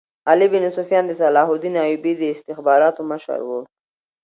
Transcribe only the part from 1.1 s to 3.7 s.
صلاح الدین ایوبي د استخباراتو مشر وو.